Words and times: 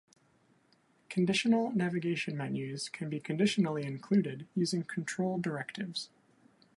Conditional 1.11 1.71
navigation 1.73 2.35
menus 2.35 2.89
can 2.89 3.07
be 3.07 3.19
conditionally 3.19 3.85
included 3.85 4.47
using 4.55 4.81
control 4.81 5.37
directives. 5.37 6.09